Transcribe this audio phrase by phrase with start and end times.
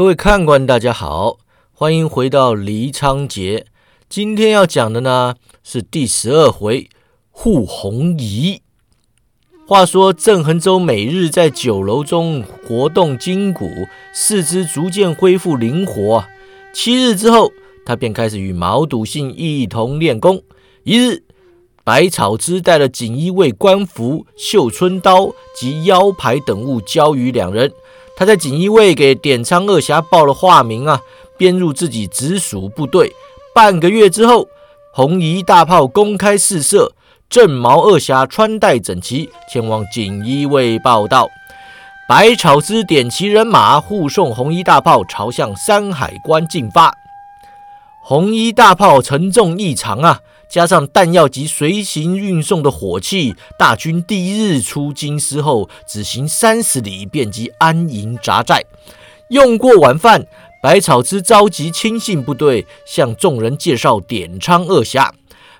[0.00, 1.36] 各位看官，大家好，
[1.74, 3.66] 欢迎回到黎昌杰。
[4.08, 6.88] 今天要讲的呢是第十二回
[7.30, 8.62] 护红仪。
[9.68, 13.68] 话说郑恒洲每日在酒楼中活动筋骨，
[14.14, 16.24] 四肢逐渐恢复灵活。
[16.72, 17.52] 七日之后，
[17.84, 20.42] 他便开始与毛笃信一同练功。
[20.84, 21.24] 一日，
[21.84, 27.70] 百草枝带了锦衣卫官服、绣春刀及腰牌等物交于两人。
[28.20, 31.00] 他在锦衣卫给点苍二侠报了化名啊，
[31.38, 33.10] 编入自己直属部队。
[33.54, 34.46] 半个月之后，
[34.92, 36.92] 红衣大炮公开试射，
[37.30, 41.30] 正毛二侠穿戴整齐，前往锦衣卫报道。
[42.06, 46.92] 百草之点齐人马护送红衣大炮朝向山海关进发。
[48.02, 50.20] 红衣大炮沉重异常啊！
[50.50, 58.64] 加上弹药及随行运送的火器，大军第一日出京师后，只行三十里便即安营扎寨。
[59.28, 60.26] 用过晚饭，
[60.60, 65.14] 百草之召集亲信部队，向众人介绍点苍二侠。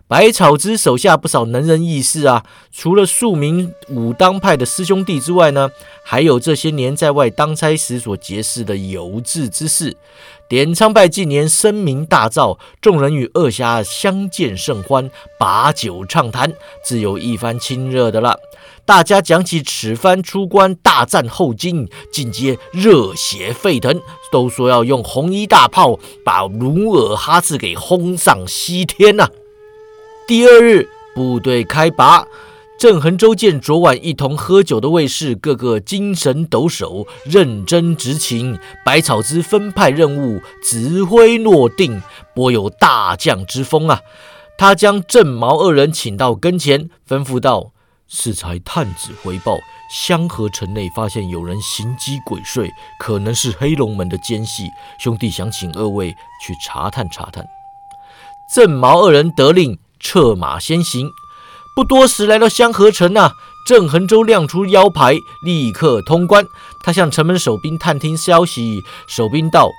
[0.08, 5.70] 百草之手下不少能人异士啊，除了数名武当派的师兄弟之外呢，
[6.04, 9.96] 还有这些年在外当差时所结识的有志之士。
[10.50, 16.52] 点苍派近年声名大噪，众人与二侠相见甚欢，把酒畅谈，
[16.84, 18.36] 自有一番亲热的了。
[18.84, 24.00] 大家讲起此番出关大战后金，尽皆热血沸腾，
[24.32, 29.28] 都说要用红衣大炮把努尔哈赤给轰上西天呐。
[30.26, 32.26] 第二日，部队开拔。
[32.80, 42.00] 郑恒洲见昨晚一同喝酒的卫士个个精神抖擞，认真执勤，百草之分派任务，指挥落定，
[42.34, 44.00] 颇有大将之风啊！
[44.56, 47.72] 他将郑毛二人请到跟前，吩咐道
[48.08, 49.58] ：“适才探子回报，
[49.92, 54.70] 香河城内发现有人行迹鬼祟，可能是黑龙门的奸细。
[54.98, 57.46] 兄弟想请二位去查探查探。”
[58.54, 61.10] 郑毛二人得令，策马先行。
[61.80, 63.32] 不多时，来到香河城啊，
[63.64, 66.46] 郑恒洲亮出腰牌，立刻通关。
[66.84, 69.70] 他向城门守兵探听消息，守兵道：“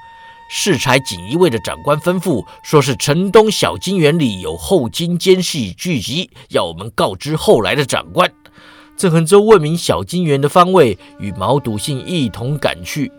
[0.49, 8.33] 适才锦衣卫的长官吩咐，说是城东小金园里有后金奸细聚集，要我们告知后来的长官。”
[8.97, 13.11] 郑恒洲问明小金园的方位，与毛笃信一同赶去。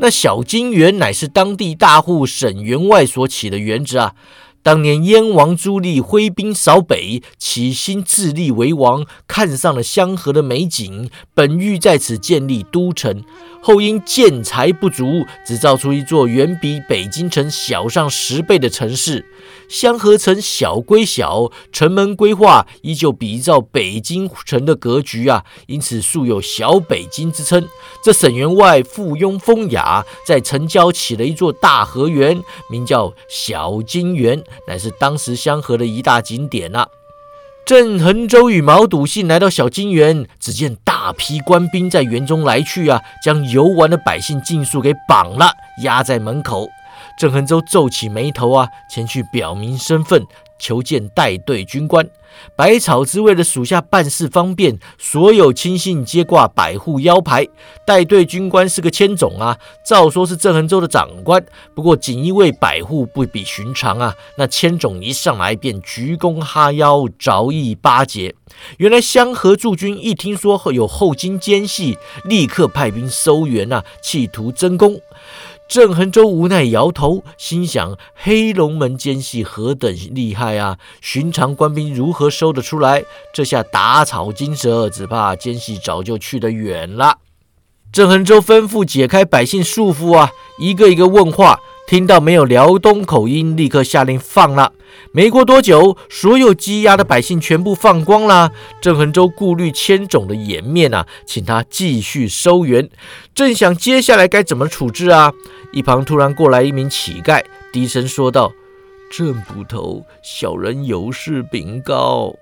[0.00, 4.14] 那小金园乃是当地大户沈员外所起的园子啊。
[4.62, 13.24] 当年燕王朱棣挥兵扫北，起心自立为王，看上了香河的美景，本欲在此建立都城，
[13.62, 19.24] 后因建材不足，只造出一座远比北京城小上十倍的城市。
[19.70, 27.68] 香河城小归小，城门规划依旧比照北京城的格局啊，因此素有小北京之称。
[28.02, 34.42] 这沈员外附庸风雅，在城郊起了一座大河园，名叫小金园。
[34.66, 36.88] 乃是当时香河的一大景点呐。
[37.64, 45.52] 郑恒州与毛笃信来到小金园，只见大批官兵在园中来去啊，将游玩的百姓尽数给绑了，
[45.84, 46.68] 压在门口。
[47.20, 50.24] 郑恒洲皱起眉头啊，前去表明身份，
[50.58, 52.08] 求见带队军官。
[52.56, 57.46] 百草之为了属下办事方便，所有亲信皆挂百户腰牌。
[57.84, 61.44] 带队军官是个千总啊，照说是郑恒州的长官。
[61.74, 68.34] 不过锦衣卫百户不比寻常啊，那千总一上来便鞠躬哈腰，着意巴结。
[68.78, 74.98] 原来香河驻军一听说有后金奸细，立刻派兵收援啊，企图争功。
[75.70, 80.78] 郑恒洲无奈摇头，心想：黑龙门奸细何等厉害啊！
[81.00, 83.04] 寻常官兵如何收得出来？
[83.32, 87.18] 这下打草惊蛇，只怕奸细早就去得远了。
[87.92, 91.60] 郑恒洲吩咐解开百姓束缚啊，一个一个问话。
[91.90, 94.72] 听到没有辽东口音，立刻下令放了。
[95.10, 98.52] 没过多久，所有羁押的百姓全部放光了。
[98.80, 102.88] 郑恒洲顾虑千种的颜面啊，请他继续收援。
[103.34, 105.32] 正想接下来该怎么处置啊，
[105.72, 107.42] 一旁突然过来一名乞丐，
[107.72, 108.52] 低声说道
[109.10, 112.36] ：“郑捕头，小人有事禀告。”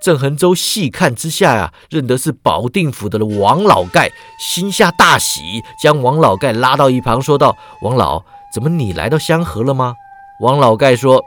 [0.00, 8.22] 郑恒洲细看之下呀，认得是保定府的王老盖，心下大喜，将王老盖拉到一旁，说道：“王老。”
[8.52, 9.94] 怎么你来到香河了吗？
[10.40, 11.24] 王老盖说：“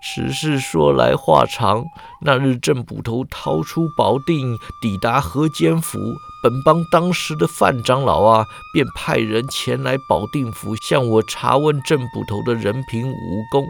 [0.00, 1.84] 实事说来话长。
[2.20, 5.98] 那日郑捕头逃出保定，抵达河间府，
[6.40, 13.66] 本帮当时的范长老啊，便派人前来保定府向我查问郑捕头的人品武功。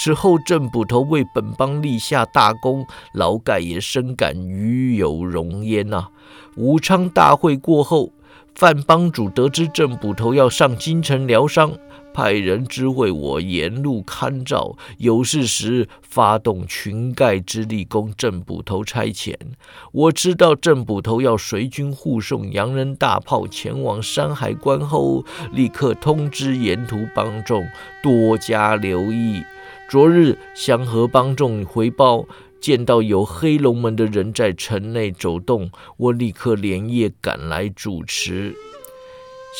[0.00, 6.08] 此后郑捕头为本帮立下大功，老盖也深感与有荣焉呐。
[6.56, 8.10] 武昌大会过后。”
[8.54, 11.72] 范帮主得知郑捕头要上京城疗伤。
[12.14, 19.34] 派人知会我，沿路看照，有事时发动群盖之力供郑捕头差遣。
[19.92, 27.66] 我知道郑捕头要随军护送洋人大炮前往山海关后，立刻通知沿途帮众
[28.02, 29.42] 多加留意。
[29.88, 32.26] 昨日香河帮众回报，
[32.62, 38.54] 见到有黑龙门的人在城内走动，我立刻连夜赶来主持。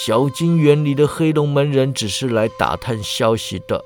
[0.07, 3.83] 小金园里的黑龙门人只是来打探消息的，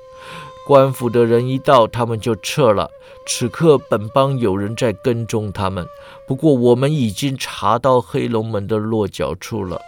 [0.67, 2.89] 官府的人一到，他们就撤了。
[3.25, 5.85] 此刻本帮有人在跟踪他们，
[6.27, 9.81] 不过我们已经查到黑龙门的落脚处了。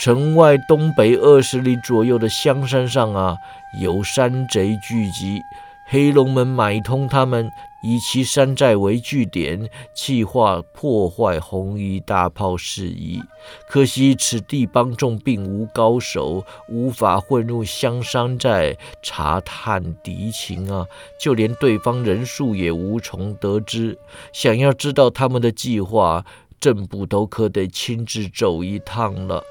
[0.00, 3.34] 城外东北二十里左右的香山上啊，
[3.82, 5.40] 有山贼聚集，
[5.86, 7.50] 黑龙门买通他们。
[7.80, 13.22] 以其山寨为据点，计划破坏红衣大炮事宜。
[13.68, 20.86] 可惜此地帮众并无高手，无法混入香山寨查探敌情啊！
[21.20, 23.96] 就连对方人数也无从得知。
[24.32, 26.24] 想要知道他们的计划，
[26.58, 29.44] 郑捕头可得亲自走一趟了。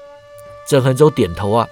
[0.68, 1.66] 郑恒洲点头啊，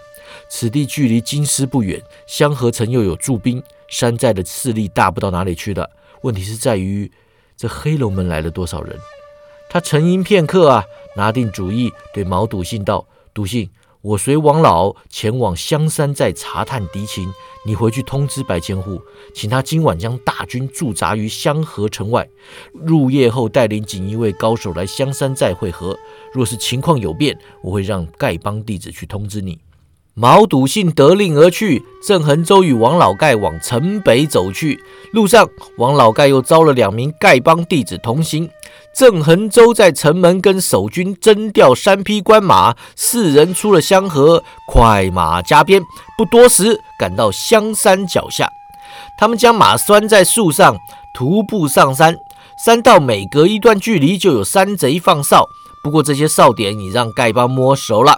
[0.48, 5.90] 此地距离京师不远，香河城又有驻兵，山寨的势力大不到哪里去的。
[6.22, 7.10] 问题是在于，
[7.56, 8.98] 这黑龙门来了多少人？
[9.68, 10.84] 他沉吟片刻啊，
[11.16, 13.68] 拿定主意，对毛笃信道：“笃信，
[14.00, 17.32] 我随王老前往香山寨查探敌情，
[17.64, 19.02] 你回去通知白千户，
[19.34, 22.28] 请他今晚将大军驻扎于香河城外，
[22.72, 25.98] 入夜后带领锦衣卫高手来香山寨会合。
[26.32, 29.58] 若是情况有变，我会让丐帮弟子去通知你。”
[30.18, 34.82] 毛笃信得令而去，郑恒洲与王老盖往城北走去。
[35.12, 35.46] 路上，
[35.76, 38.48] 王老盖又招了两名丐帮弟子同行。
[38.96, 45.82] 郑恒洲在城门跟守军征调三匹官马，四人出了香河，快马加鞭，
[46.16, 48.48] 不多时赶到香山脚下。
[49.18, 50.78] 他们将马拴在树上，
[51.12, 52.16] 徒步上山。
[52.64, 55.46] 山道每隔一段距离就有山贼放哨，
[55.84, 58.16] 不过这些哨点已让丐帮摸熟了。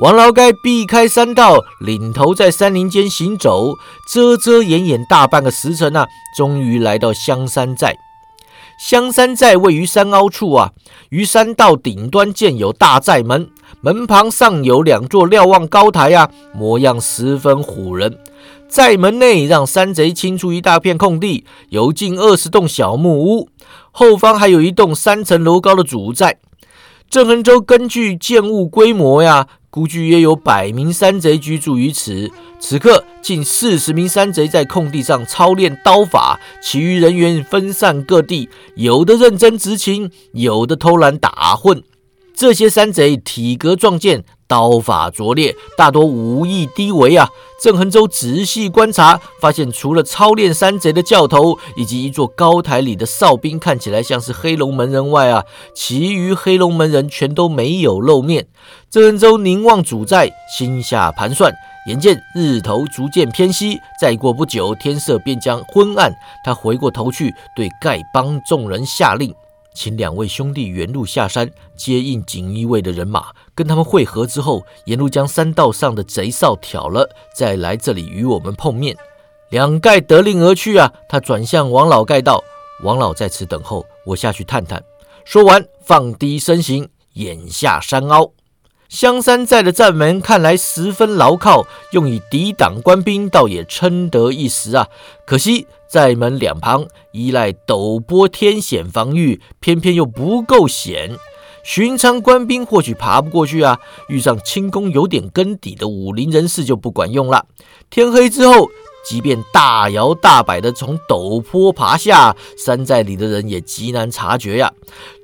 [0.00, 3.74] 王老盖避开山道，领头在山林间行走，
[4.08, 7.96] 遮遮掩掩大半个时辰啊，终于来到香山寨。
[8.76, 10.72] 香山寨位于山凹处啊，
[11.10, 13.48] 于山道顶端建有大寨门，
[13.82, 18.18] 门旁上有两座瞭望高台啊，模样十分唬人。
[18.68, 23.48] 寨门内让山贼清出一大片空地，有近二十栋小木屋，
[23.92, 26.38] 后方还有一栋三层楼高的主寨。
[27.08, 29.46] 郑恒洲根据建物规模呀。
[29.74, 32.30] 估计约有百名山贼居住于此。
[32.60, 41.82] 此刻，近四十名山贼在空地上操练刀法，其余人员分散各地，有的认真执勤，有的偷懒打混。
[42.36, 44.24] 这些山贼体格壮健。
[44.46, 47.30] 刀法拙劣，大多武艺低微啊！
[47.62, 55.44] 郑恒洲仔细观察，发现除了操练山贼的教头以及一座高台里的哨兵看起来像是黑龙门人外啊，
[55.74, 58.46] 其余黑龙门人全都没有露面。
[58.90, 61.50] 郑恒洲凝望主寨，心下盘算：
[61.88, 66.14] 眼见日头逐渐偏西，再过不久天色便将昏暗。
[66.44, 69.34] 他回过头去，对丐帮众人下令。
[69.74, 78.96] 请两位兄弟原路下山接应锦衣卫的人马，跟他们会合之后，沿路将山道上的贼哨挑了，再来这里与我们碰面。
[79.50, 80.92] 两盖得令而去啊！
[81.08, 82.42] 他转向王老盖道
[82.82, 84.82] ：“王老在此等候，我下去探探。”
[85.24, 88.32] 说完，放低身形，眼下山凹。
[88.88, 94.88] 香山寨的寨门看来十分牢靠，用以抵挡官兵，倒也称得一时啊。
[95.26, 101.16] 可惜寨门两旁依赖陡坡天险防御，偏偏又不够险，
[101.64, 103.80] 寻常官兵或许爬不过去啊。
[104.08, 107.46] 遇上轻功有点根底的武林人士就不管用了。
[107.90, 108.70] 天黑之后。
[109.04, 114.72] 即便大摇大摆地从陡坡爬下，山寨里的人也极难察觉呀。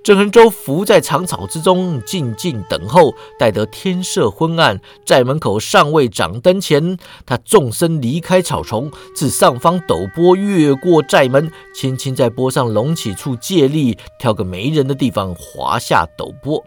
[0.03, 3.15] 郑恒洲伏在长草之中，静静等候。
[3.39, 6.97] 待得天色昏暗，寨门口尚未掌灯前，
[7.27, 16.65] 他纵身离开草丛，自上方陡坡越过寨门，轻轻在坡上隆起处借力，挑个没人的地方滑下陡坡。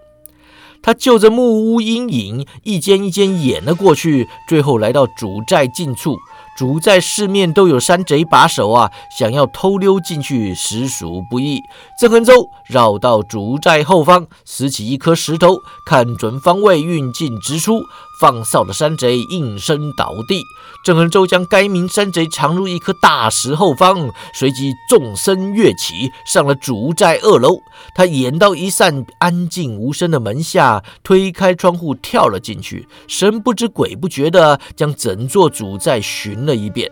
[0.84, 6.17] 他就着木屋阴影，一间一间演了过去，最后来到主寨近处。
[6.55, 11.60] 主寨四面都有山贼把守啊，想要偷溜进去实属不易。
[12.00, 17.81] 郑恒洲绕到主寨后方，拾起一颗石头，看准方位，运进直出，
[18.20, 20.43] 放哨的山贼应声倒地。
[20.84, 27.58] 郑恩洲将该名山贼藏入一颗大石后方，随即纵身跃起，上了主寨二楼。
[27.96, 36.91] 他掩到一扇安静无声的门下，推开窗户跳了进去，神不知鬼不觉地将整座主寨寻了一遍。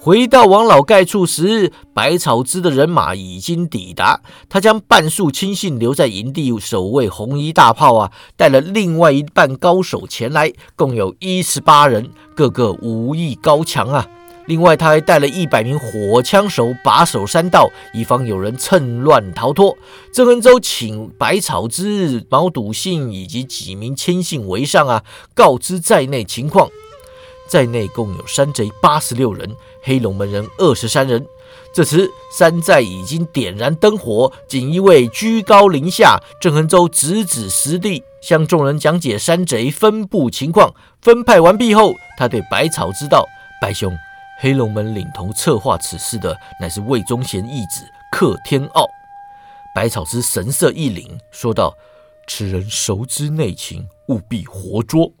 [0.00, 4.20] 回到王老盖处时，百草枝的人马已经抵达。
[4.48, 14.06] 他将半数亲信留在营地守卫红衣大炮啊，带了另外一半高手前来，共有一十八人，个个武艺高强啊。
[14.46, 19.76] 另外，他还带了一百名火枪手把守山道，以防有人趁乱逃脱。
[20.12, 25.02] 郑恩洲请百草枝、毛笃信以及几名亲信围上啊，
[25.34, 26.70] 告知在内情况。
[27.46, 31.26] 在内共有山贼八十六人，黑龙门人二十三人。
[31.72, 36.18] 这时山寨已经点燃灯火，锦衣卫居高临下。
[36.40, 40.74] 郑恒洲直指实地，向众人讲解山贼分布情况。
[41.02, 43.26] 分派完毕后，他对百草知道
[43.60, 43.96] ：“白兄，
[44.40, 48.86] 黑龙门领头策划此事的，乃是魏忠贤义子克天傲。”
[49.74, 51.72] 百草之神色一凛，说道
[52.26, 55.12] ：“此人熟知内情，务必活捉。”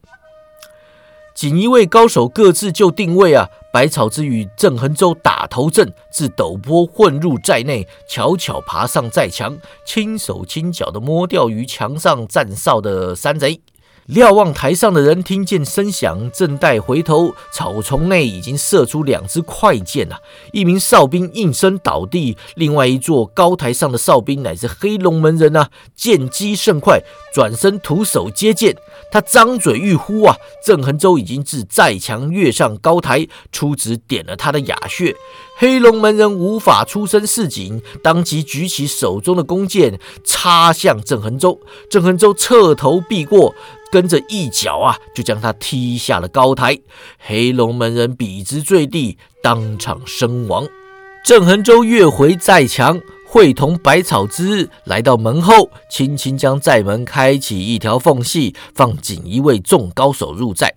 [1.38, 13.60] 锦衣卫高手各自就定位啊，百草之与郑恒洲打头阵，自陡坡混入寨内，悄悄爬上寨墙，轻手轻脚的摸掉于墙上站哨的山贼。
[14.08, 20.18] 瞭望台上的人听见声响，正待回头，草丛内已经射出两支快箭啊！
[20.50, 25.68] 一名哨兵应声倒地，另外一座高台上的哨兵乃是黑龙门人啊！
[25.94, 27.02] 剑击甚快，
[27.34, 28.74] 转身徒手接剑。
[29.12, 30.34] 他张嘴欲呼啊！
[30.64, 35.14] 郑恒洲已经自寨墙跃上高台，出指点了他的哑穴。
[35.58, 41.60] 黑龙门人无法出声示警，当即举起手中的弓箭，插向郑恒洲。
[41.90, 43.54] 郑恒洲侧头避过。
[43.90, 46.78] 跟着一脚啊，就将他踢下了高台。
[47.18, 50.66] 黑龙门人笔直坠地，当场身亡。
[51.24, 60.72] 郑恒洲跃回寨墙，会同百草之来到门后，轻轻将寨门开启一条缝隙，放锦衣卫众高手入寨。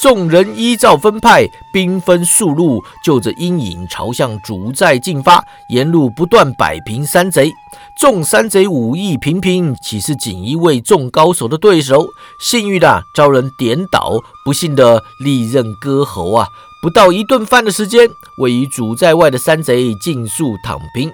[0.00, 7.52] 众人依照分派，兵分数路，就着阴影朝向主寨进发，沿路不断摆平山贼。
[8.00, 12.08] 众山贼武艺平平，岂是锦衣卫众高手的对手？
[12.40, 16.48] 幸运的遭人点倒，不幸的利刃割喉啊！
[16.82, 18.08] 不到一顿饭的时间，
[18.38, 21.12] 位于主寨外的山贼尽数躺平。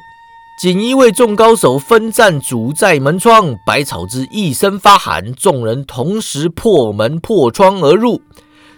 [0.62, 8.22] 锦衣卫众高手分战主寨门窗，百草之一声发喊，众人同时破门破窗而入。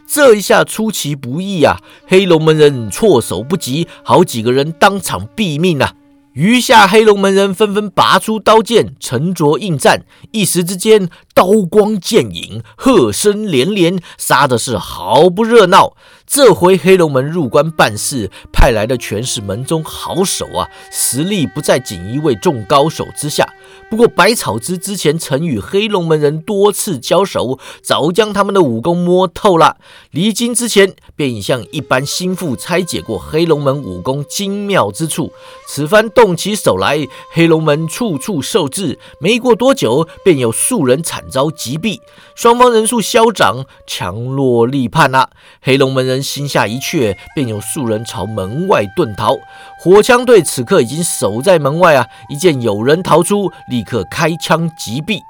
[0.08, 1.78] 这一下出其不意啊！
[2.08, 5.94] 黑龙门人措手不及，好几个人当场毙命啊！
[6.34, 10.04] 余下黑龙门人纷纷拔出刀剑，沉着应战。
[10.30, 15.96] 一时之间，刀光剑影，喝声连连，杀的是毫不热闹。
[16.24, 23.49] 这回黑龙门入关办事，派来的全是门中好手啊，实力不在锦衣卫众高手之下。
[23.90, 29.78] 不过百草之之前曾与黑龙门人多次交手，早将他们的武功摸透了。
[30.12, 35.32] 离京之前，便已向一般心腹拆解过黑龙门武功精妙之处。
[35.66, 41.98] 此番动起手来，黑龙门处处受制，没过多久，便有数人惨遭击毙。
[42.34, 45.30] 双方人数消长，强弱立判啊！
[45.60, 49.36] 黑龙门人心下一怯，便有数人朝门外遁逃。
[49.78, 52.06] 火枪队此刻已经守在门外啊！
[52.28, 55.20] 一见有人逃出，立刻开枪击毙。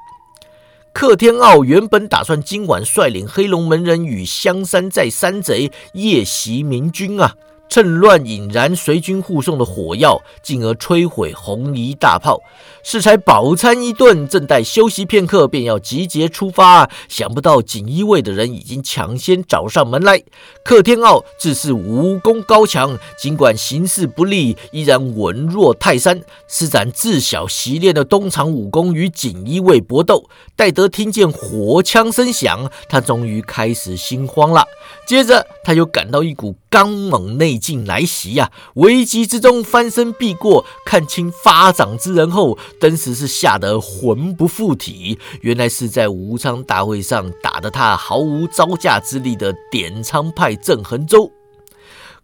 [0.92, 7.34] 克天傲原本打算今晚率领黑龙门人与香山寨山贼夜袭明军啊！
[7.70, 12.42] 趁乱引燃随军护送的火药，进而摧毁红衣大炮。
[12.82, 16.90] 适才饱餐一顿，正待休息片刻，便要集结出发。
[17.08, 20.20] 想不到锦衣卫的人已经抢先找上门来。
[20.64, 30.28] 克天傲自是武功高强，尽管形势不利，依然稳若泰山，施展自小习练的东厂武功与锦衣卫搏斗。
[30.60, 34.62] 戴德听见火枪声响，他终于开始心慌了。
[35.06, 38.50] 接着，他又感到一股刚猛内劲来袭呀！
[38.74, 45.18] 危急之中翻身避过，看清发掌之人后，当时是吓得魂不附体。
[45.40, 51.32] 原来是在武昌大会上打得他毫无招架之力的点苍派郑恒洲。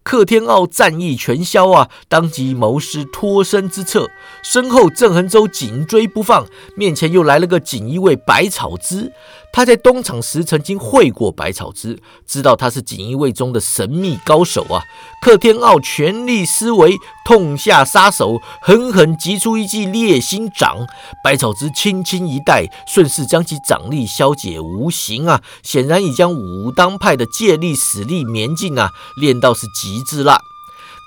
[0.03, 4.09] 克天傲战意全消啊，当即谋施脱身之策。
[4.43, 9.13] 身后郑恒洲紧追不放，面前又来了个锦衣卫百草之。
[9.53, 14.83] 他在东厂时曾经会过百草之，知道他是锦衣卫中的神秘高手啊。
[15.23, 20.87] 克天傲全力施为，痛下杀手，狠狠击出一记烈心掌。
[21.25, 25.41] 百草之轻轻一带，顺势将其掌力消解无形啊！
[25.63, 30.39] 显然已将武当派的借力使力绵劲啊练到是极致了。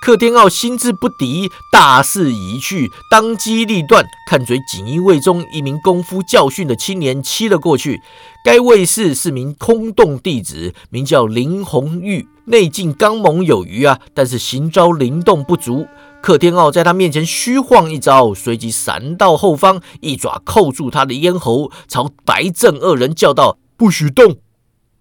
[0.01, 8.01] 克天傲心智不敌，大势已去，当机立断，看准锦衣卫中一名功夫教训的青年，欺了过去。
[8.45, 15.85] 该卫士是名空洞弟子，名叫林红玉，内劲刚猛有余啊，但是行招灵动不足。
[16.21, 24.37] 克天傲在他面前虚晃一招，随即闪到后方，一爪扣住他的咽喉，朝白正二人叫道：“不许动！”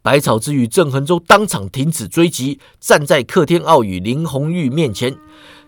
[0.08, 5.14] 百草之与郑恒洲当场停止追击，站在克天傲与林红玉面前。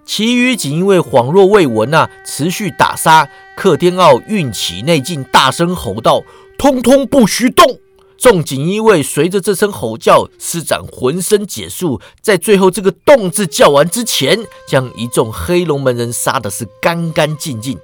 [0.06, 3.28] 其余仅因为恍若未闻啊，持续打杀。
[3.54, 6.22] 克天傲运起内劲，大声吼道
[6.56, 7.80] ：“通通不许动！”
[8.16, 17.78] 众锦衣卫随着这声吼叫，施展浑身解数，在最后这个“动”字叫完之前，将一众黑龙门人杀的是干干净净。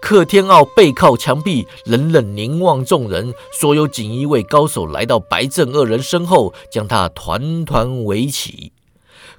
[0.00, 3.34] 克天傲背靠墙壁，冷冷凝望众人。
[3.52, 8.72] 所有锦衣卫高手来到白正二人身后，将他团团围起。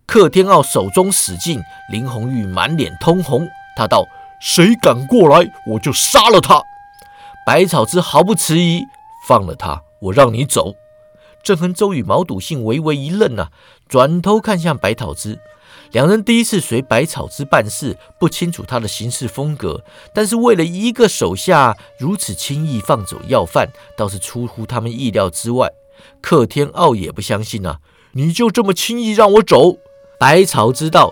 [0.06, 1.60] 克天傲手中使劲，
[1.92, 3.48] 林红玉满脸通红。
[3.75, 4.06] 他道
[4.42, 6.62] ：“谁敢过来，我就杀了他。”
[7.46, 8.84] 百草之毫不迟疑
[9.28, 10.74] ：“放了他，我让你走。”
[11.42, 13.50] 郑恒周与毛笃信微微一愣啊，
[13.88, 15.39] 转头看向百草之。
[15.91, 23.67] 两人第一次随百草之办事，不清楚他的行事风格，但是为了一个手下如此轻易放走要犯，
[23.98, 25.72] 倒是出乎他们意料之外。
[26.22, 27.79] 克天傲也不相信啊，
[28.12, 29.77] 你就这么轻易让我走？
[30.19, 31.12] 百草知道，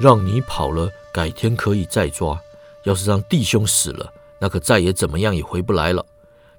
[0.00, 2.38] 让你跑了，改天可以再抓；
[2.84, 6.04] 要是让弟兄死了，那可再也怎么样也回不来了。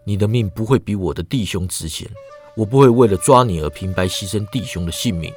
[0.03, 2.07] 你的命不会比我的弟兄值钱，
[2.55, 5.33] 我不会为了抓你而平白牺牲弟兄的性命。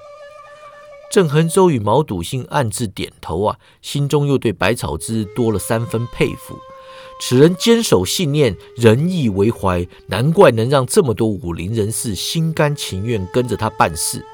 [1.11, 6.59] 郑恒洲与毛笃信暗自点头啊，心中又对百草之多了三分佩服。
[7.21, 14.25] 此人坚守信念，仁义为怀，难怪能让这么多武林人士心甘情愿跟着他办事。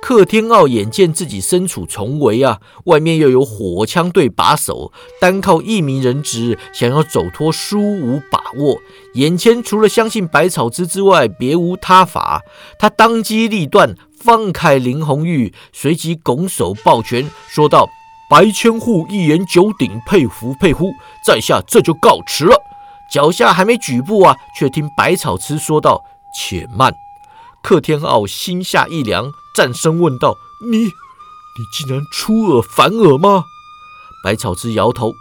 [0.00, 8.78] 克天傲眼见自己身处重围啊，外面又有火枪队把守，单靠一名人质想要走脱，殊无把握。
[9.14, 12.42] 眼前除了相信百草之之外，别无他法。
[12.78, 13.96] 他当机立断。
[14.24, 17.90] 放开林红玉，随即拱手抱拳，说道
[18.30, 20.94] ：“白千户一言九鼎，佩服佩服，
[21.26, 22.56] 在下这就告辞了。”
[23.12, 26.02] 脚下还没举步啊，却听百草痴说道
[26.34, 26.94] ：“且慢。”
[27.62, 30.38] 克天傲心下一凉，战声问道
[30.72, 30.90] ：“你，你
[31.70, 33.44] 竟然出尔反尔吗？”
[34.24, 35.12] 百草之摇头：“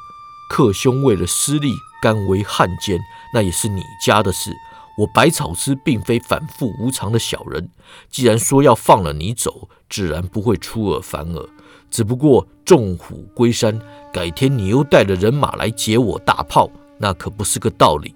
[0.50, 2.98] 克兄为了私利，甘为汉奸，
[3.34, 4.54] 那也是你家的事。”
[4.98, 7.70] 我百草师并非反复无常的小人，
[8.10, 11.50] 既然说要放了你走，自然不会出尔反尔。
[11.90, 13.80] 只不过众虎归山，
[14.12, 18.16] 改天你又带着人马来劫我大炮，那可不是个道理。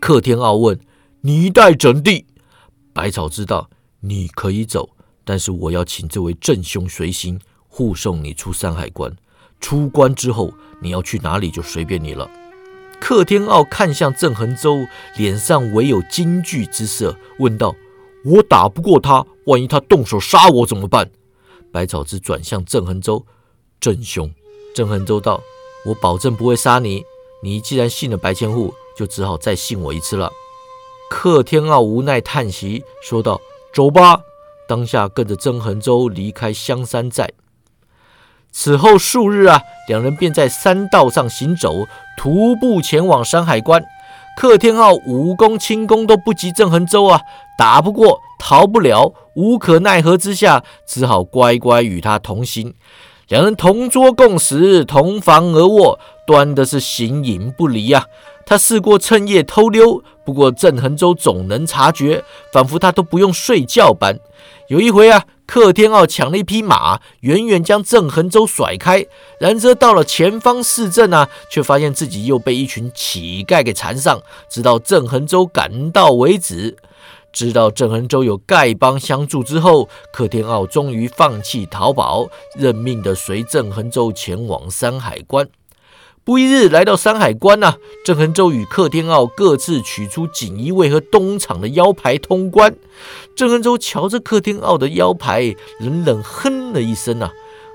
[0.00, 0.78] 克天傲问
[1.22, 2.26] ：“你待怎地？”
[2.92, 3.68] 百草知道
[4.00, 4.90] 你可以走，
[5.24, 9.14] 但是我要请这位正兄随行，护送你出山海关。
[9.60, 12.28] 出关之后，你要去哪里就随便你了。
[13.00, 17.74] 克天傲看向郑恒洲，脸上唯有惊惧之色，问道
[18.24, 21.10] ：“我打不过他，万一他动手杀我怎么办？”
[21.70, 23.24] 百草之转向郑恒洲
[23.80, 24.30] ：“郑兄。”
[24.74, 25.42] 郑恒洲道
[25.86, 27.04] ：“我保证不会杀你。
[27.42, 30.30] 你既然信了白千户，就只好再信我一次了。”
[31.10, 33.40] 克天傲无奈叹息，说道
[33.74, 34.20] ：“走吧。”
[34.66, 37.30] 当下跟着郑恒洲离开香山寨。
[38.56, 43.84] 此后数日啊，两人便在山道上行走，徒步前往山海关。
[44.36, 47.20] 克天傲武功轻功都不及郑恒洲啊，
[47.58, 52.74] 打不过，逃不了，无可奈何之下，只好乖乖与他同行。
[53.26, 58.06] 两人同桌共食，同房而卧，端的是形影不离啊。
[58.46, 64.20] 他试过趁夜偷溜，不过郑恒洲总能察觉，仿佛他都不用睡觉般。
[64.74, 65.24] 有一回啊。
[65.46, 69.06] 克天傲抢了一匹马，远远将郑恒洲甩开。
[69.38, 76.76] 然则到了前方市镇啊，却发现自己又被一群乞丐给缠上，直到郑恒洲赶到为止。
[77.32, 85.46] 知道郑恒洲有丐帮相助之后，克天傲终于放弃逃跑，认命的随郑恒洲前往山海关。
[86.24, 92.74] 不一日，来到山海关呐，郑恒洲与克天傲各自取出锦衣卫和东厂的腰牌通关。
[93.36, 97.30] 郑恒洲瞧着克天傲的腰牌，冷冷哼了一声呐。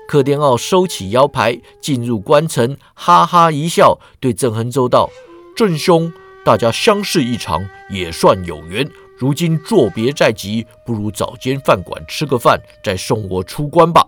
[0.08, 5.08] 克天傲收起腰牌，进入关城，哈哈一笑，对郑恒洲道
[5.54, 6.12] ：“郑兄，
[6.44, 8.90] 大家相识一场，也算有缘。
[9.16, 14.04] 如今作别在即，不如找间饭馆吃个饭，再送我出关吧。”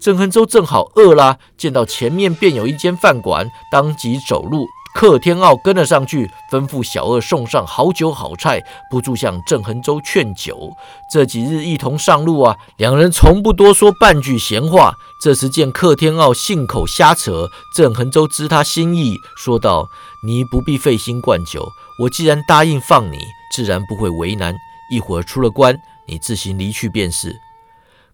[0.00, 4.66] 郑恒洲正好饿啦，见到前面便有一间饭馆，当即走路。
[4.94, 10.72] 克天傲跟了上去，吩咐小二送上好酒好菜，不住向郑恒洲劝酒。
[11.12, 14.94] 这几日一同上路啊，两人从不多说半句闲话。
[15.20, 19.88] 这时见克天傲信口瞎扯，郑恒洲知他心意，说道
[20.26, 21.68] ：“你不必费心灌酒，
[22.02, 23.18] 我既然答应放你，
[23.54, 24.54] 自然不会为难。
[24.90, 27.36] 一会儿出了关，你自行离去便是。”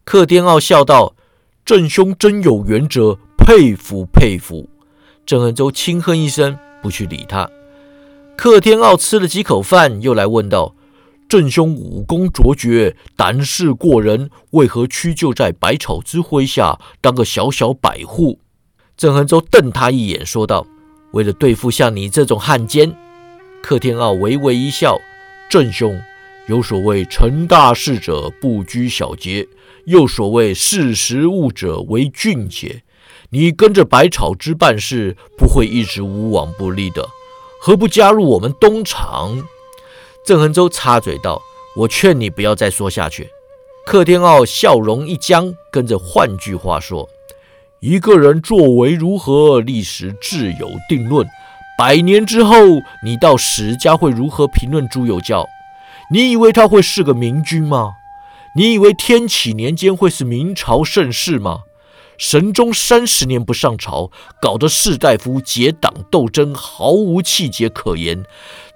[0.05, 1.15] 克天傲笑道
[1.65, 4.69] ：“郑兄真有原则，佩服佩服。”
[5.25, 6.59] 郑恒洲轻哼一声。
[6.85, 7.49] 不去理他。
[8.37, 10.75] 克天傲吃了几口饭，又来问道
[11.27, 18.39] ：“郑兄武功卓绝，胆识过人，为何屈就在百草之麾下，当个小小百户？”
[18.99, 20.67] 郑恒洲瞪他一眼，说道
[21.13, 22.95] ：“为了对付像你这种汉奸。”
[23.63, 25.01] 克天傲微微一笑
[25.49, 25.99] ：“郑兄，
[26.47, 29.47] 有所谓成大事者不拘小节，
[29.87, 32.83] 又所谓识时务者为俊杰。”
[33.31, 37.09] 你跟着百草之办事，不会一直无往不利的，
[37.61, 39.43] 何不加入我们东厂？
[40.25, 41.43] 郑恒洲插嘴道
[41.79, 43.29] ：“我劝你不要再说下去。”
[43.85, 47.09] 克天傲笑容一僵，跟着换句话说
[47.81, 51.27] ：“一个人作为如何，历史自有定论。
[51.77, 52.55] 百年之后，
[53.05, 55.45] 你到史家会如何评论朱有教？
[56.11, 57.95] 你以为他会是个明君吗？
[58.57, 61.63] 你以为天启年间会是明朝盛世吗？”
[62.17, 68.25] 神宗三十年不上朝，搞得士大夫结党斗争，毫无气节可言。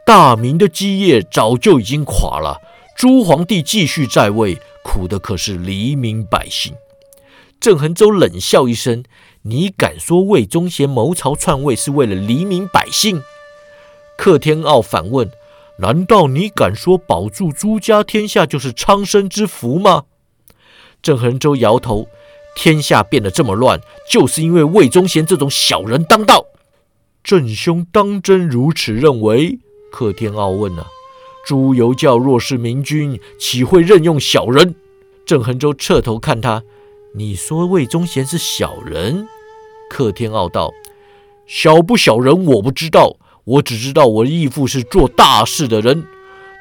[0.05, 2.59] 大明的基业早就已经垮了。
[2.97, 6.75] 朱皇帝继续在位，苦的可是黎民百姓。
[7.61, 9.05] 郑恒洲冷笑一声
[9.43, 13.23] ：“你敢说魏忠贤谋朝篡位是为了黎民百姓？”
[14.19, 15.31] 克天傲反问
[15.79, 20.05] ：“难道你敢说保住朱家天下就是苍生之福吗？”
[21.03, 22.09] 郑恒洲摇头。
[22.57, 26.45] 天下变得这么乱，就是因为魏忠贤这种小人当道。
[27.23, 29.61] 郑兄当真如此认为？
[29.93, 30.89] 克天傲问啊。
[31.47, 34.75] 朱由教若是明君，岂会任用小人？
[35.25, 36.65] 郑恒洲侧头看他，
[37.15, 39.29] 你说魏忠贤是小人？
[39.89, 40.73] 克天傲道：
[41.47, 43.15] 小不小人我不知道，
[43.49, 46.05] 我只知道我义父是做大事的人。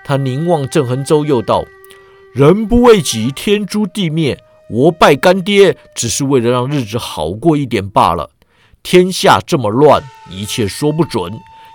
[0.05, 1.65] 他凝望郑恒洲，又道：
[2.33, 4.41] 人不为己，天诛地灭。
[4.69, 8.29] 我拜干爹，只是为了让日子好过一点罢了。
[8.83, 11.33] 天下这么乱，一切说不准。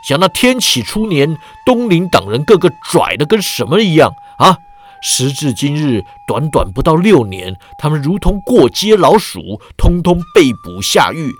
[0.08, 4.56] 想那天启初年，东林党人个个拽的跟什么一样啊！
[5.02, 11.34] 时至今日，短短不到六年，他们如同过街老鼠，通通被捕下狱。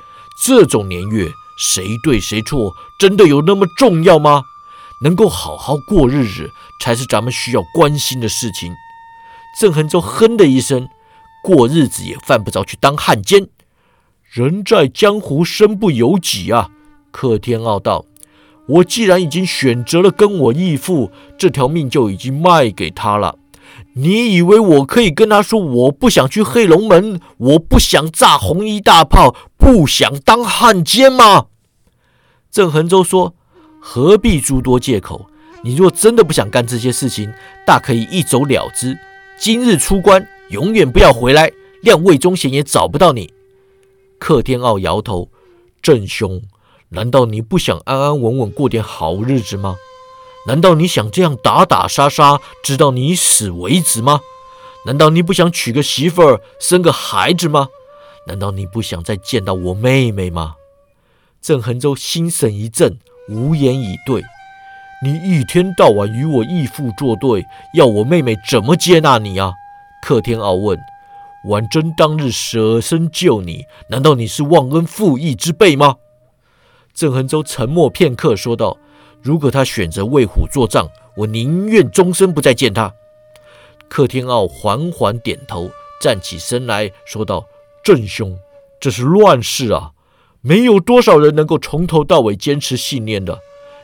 [0.45, 4.43] 这种年月，谁对谁错，真的有那么重要吗？
[5.03, 8.73] 能够好好过日子，才是咱们需要关心的事情。
[9.59, 10.89] 郑恒洲哼的一声。
[11.45, 13.49] 过日子也犯不着去当汉奸，
[14.31, 16.71] 人在江湖身不由己啊！
[17.11, 18.05] 克天傲道
[18.79, 23.41] ：“我既然已经选择了跟我义父，这条命就已经卖给他了。
[23.95, 31.47] 你以为我可以跟他说我不想去黑龙门，我不想炸红衣大炮，不想当汉奸吗？”
[32.51, 33.35] 郑恒洲说
[33.81, 35.27] ：“何必诸多借口？
[35.65, 37.33] 你若真的不想干这些事情，
[37.67, 38.99] 大可以一走了之，
[39.39, 41.51] 今日出关。”永远不要回来，
[41.83, 43.33] 谅魏忠贤也找不到你。
[44.19, 45.31] 克天傲摇头
[45.81, 46.43] ：“郑兄，
[46.91, 49.77] 难道你不想安安稳稳过点好日子吗？
[50.47, 54.21] 难道你想这样打打杀杀，直到你死为止吗？
[54.87, 57.69] 难道你不想娶个媳妇儿，生个孩子吗？
[58.27, 60.57] 难道你不想再见到我妹妹吗？”
[61.41, 64.23] 郑恒洲心神一震，无言以对。
[65.05, 69.53] 你一天到晚与我义父作对，要我妹妹怎么接纳你啊？
[70.05, 70.79] 克天傲问
[71.49, 75.97] ：“婉贞当日舍身救你，难道你是忘恩负义之辈吗？”
[76.95, 78.77] 郑恒洲沉默片刻，说道
[79.23, 82.93] ：“如果他选择为虎作伥，我宁愿终身不再见他。”
[83.89, 87.47] 克天傲缓缓点头，站起身来说道
[87.85, 88.39] ：“郑兄，
[88.81, 89.93] 这是乱世啊，
[90.41, 93.41] 没有多少人能够从头到尾坚持信念的。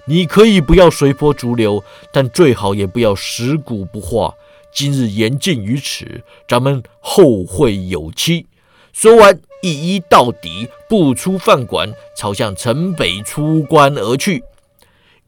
[0.06, 4.34] 你可以不要随波逐流，但最好也不要食古不化。”
[4.70, 8.46] 今日言尽于此，咱们后会有期。
[8.92, 14.44] 说完，一一到底，不出饭馆，朝向城北出关而去。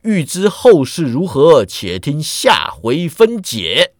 [0.02, 3.92] 欲知后事如何，且听下回分解。